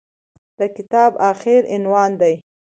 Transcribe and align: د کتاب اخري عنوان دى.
د 0.57 0.59
کتاب 0.75 1.11
اخري 1.31 1.57
عنوان 1.75 2.11
دى. 2.21 2.33